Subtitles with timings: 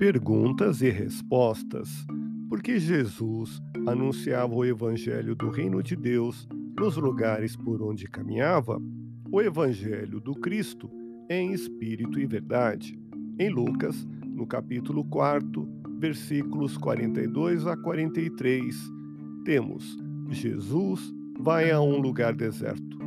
[0.00, 2.06] Perguntas e respostas.
[2.48, 8.80] Por que Jesus anunciava o Evangelho do Reino de Deus nos lugares por onde caminhava?
[9.30, 10.90] O Evangelho do Cristo
[11.28, 12.98] em espírito e verdade.
[13.38, 15.68] Em Lucas, no capítulo 4,
[15.98, 18.74] versículos 42 a 43,
[19.44, 19.98] temos:
[20.30, 22.98] Jesus vai a um lugar deserto.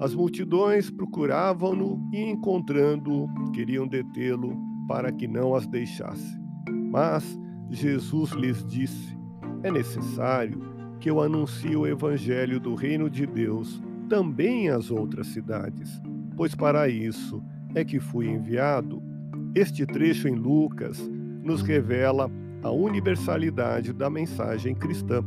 [0.00, 6.40] As multidões procuravam-no e, encontrando-o, queriam detê-lo para que não as deixasse.
[6.90, 7.38] Mas
[7.70, 9.16] Jesus lhes disse:
[9.62, 10.60] É necessário
[10.98, 16.02] que eu anuncie o evangelho do reino de Deus também às outras cidades,
[16.36, 17.42] pois para isso
[17.74, 19.00] é que fui enviado.
[19.54, 21.00] Este trecho em Lucas
[21.42, 22.30] nos revela
[22.62, 25.24] a universalidade da mensagem cristã.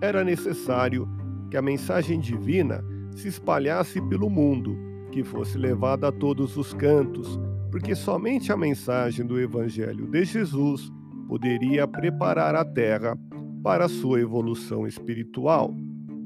[0.00, 1.08] Era necessário
[1.50, 2.84] que a mensagem divina
[3.16, 4.76] se espalhasse pelo mundo,
[5.10, 10.92] que fosse levada a todos os cantos, porque somente a mensagem do Evangelho de Jesus
[11.28, 13.16] poderia preparar a Terra
[13.62, 15.74] para sua evolução espiritual.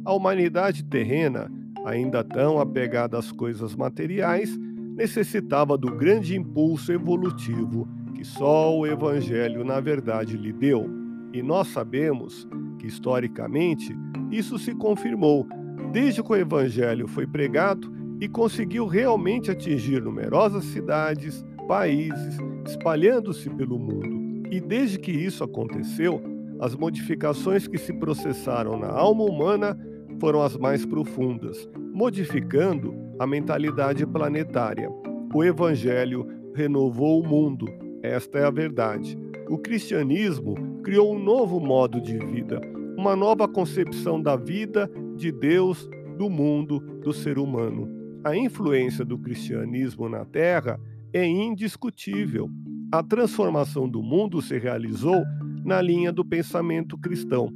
[0.05, 1.51] A humanidade terrena,
[1.85, 4.57] ainda tão apegada às coisas materiais,
[4.97, 10.89] necessitava do grande impulso evolutivo que só o Evangelho, na verdade, lhe deu.
[11.33, 12.47] E nós sabemos
[12.79, 13.97] que, historicamente,
[14.31, 15.49] isso se confirmou
[15.91, 23.79] desde que o Evangelho foi pregado e conseguiu realmente atingir numerosas cidades, países, espalhando-se pelo
[23.79, 24.22] mundo.
[24.53, 26.23] E desde que isso aconteceu,
[26.61, 29.75] as modificações que se processaram na alma humana
[30.21, 34.91] foram as mais profundas, modificando a mentalidade planetária.
[35.35, 37.67] O Evangelho renovou o mundo,
[38.03, 39.17] esta é a verdade.
[39.49, 42.61] O cristianismo criou um novo modo de vida,
[42.95, 44.87] uma nova concepção da vida,
[45.17, 47.89] de Deus, do mundo, do ser humano.
[48.23, 50.79] A influência do cristianismo na Terra
[51.11, 52.51] é indiscutível
[52.93, 55.25] a transformação do mundo se realizou
[55.65, 57.51] na linha do pensamento cristão.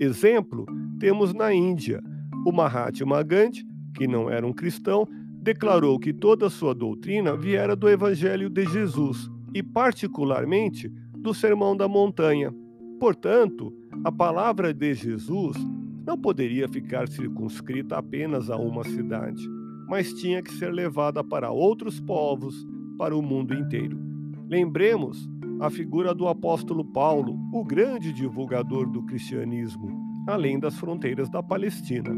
[0.00, 0.64] Exemplo,
[0.98, 2.02] temos na Índia.
[2.46, 5.06] O Mahatma Gandhi, que não era um cristão,
[5.42, 11.86] declarou que toda sua doutrina viera do Evangelho de Jesus e, particularmente, do Sermão da
[11.86, 12.50] Montanha.
[12.98, 13.70] Portanto,
[14.02, 15.58] a palavra de Jesus
[16.06, 19.46] não poderia ficar circunscrita apenas a uma cidade,
[19.86, 24.07] mas tinha que ser levada para outros povos, para o mundo inteiro.
[24.48, 25.28] Lembremos
[25.60, 29.90] a figura do apóstolo Paulo, o grande divulgador do cristianismo,
[30.26, 32.10] além das fronteiras da Palestina.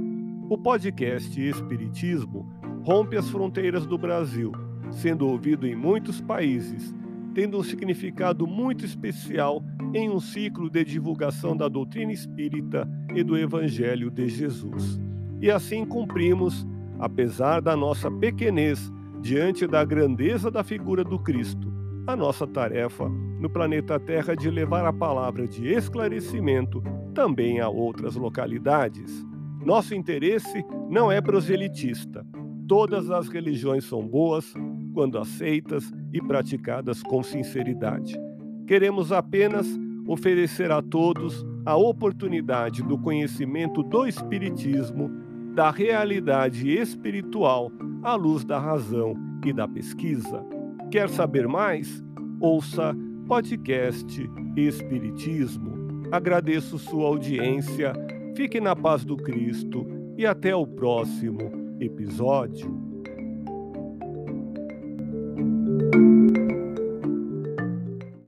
[0.49, 2.49] O podcast Espiritismo
[2.85, 4.53] rompe as fronteiras do Brasil,
[4.93, 6.95] sendo ouvido em muitos países,
[7.35, 9.61] tendo um significado muito especial
[9.93, 15.01] em um ciclo de divulgação da doutrina espírita e do Evangelho de Jesus.
[15.43, 16.65] E assim cumprimos,
[16.97, 18.89] apesar da nossa pequenez
[19.21, 21.80] diante da grandeza da figura do Cristo
[22.10, 26.82] a nossa tarefa no planeta Terra de levar a palavra de esclarecimento
[27.15, 29.25] também a outras localidades.
[29.65, 32.26] Nosso interesse não é proselitista.
[32.66, 34.53] Todas as religiões são boas
[34.93, 38.19] quando aceitas e praticadas com sinceridade.
[38.66, 39.69] Queremos apenas
[40.04, 45.09] oferecer a todos a oportunidade do conhecimento do Espiritismo,
[45.54, 47.71] da realidade espiritual
[48.03, 50.59] à luz da razão e da pesquisa.
[50.91, 52.03] Quer saber mais?
[52.41, 52.97] Ouça
[53.28, 56.09] podcast Espiritismo.
[56.11, 57.93] Agradeço sua audiência,
[58.37, 59.87] fique na paz do Cristo
[60.19, 62.91] e até o próximo episódio.